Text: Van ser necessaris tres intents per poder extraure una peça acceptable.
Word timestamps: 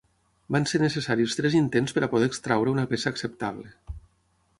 Van 0.53 0.63
ser 0.69 0.79
necessaris 0.83 1.37
tres 1.39 1.57
intents 1.59 1.93
per 1.97 2.09
poder 2.13 2.31
extraure 2.31 2.73
una 2.73 2.87
peça 2.95 3.13
acceptable. 3.13 3.71